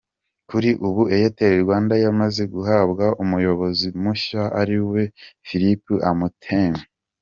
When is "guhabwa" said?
2.53-3.05